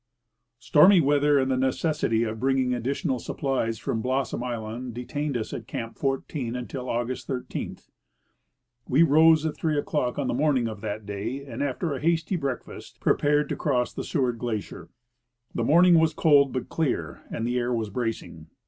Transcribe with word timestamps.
Stormy 0.57 0.97
Aveather 0.99 1.37
and 1.39 1.51
the 1.51 1.55
necessity 1.57 2.23
of 2.23 2.39
bringing 2.39 2.73
additional 2.73 3.19
sup 3.19 3.37
plies 3.37 3.77
from 3.77 4.01
Blossom 4.01 4.43
island 4.43 4.95
detained 4.95 5.37
us 5.37 5.53
at 5.53 5.67
Camp 5.67 5.95
14 5.95 6.55
until 6.55 6.89
August 6.89 7.27
13. 7.27 7.77
We 8.89 9.03
rose 9.03 9.45
at 9.45 9.55
three 9.55 9.77
o'clock 9.77 10.17
on 10.17 10.25
the 10.25 10.33
morning 10.33 10.67
of 10.67 10.81
that 10.81 11.05
day, 11.05 11.45
and, 11.45 11.61
after 11.61 11.93
a 11.93 12.01
hasty 12.01 12.35
breakfast, 12.35 12.99
prepared 12.99 13.47
to 13.49 13.55
cross 13.55 13.93
the 13.93 14.01
ScAA^ard 14.01 14.37
glacier. 14.39 14.89
The 15.53 15.63
morning 15.63 15.99
was 15.99 16.15
cold 16.15 16.51
but 16.51 16.67
clear, 16.67 17.21
and 17.29 17.45
the 17.45 17.59
air 17.59 17.71
was 17.71 17.91
bracing. 17.91 18.47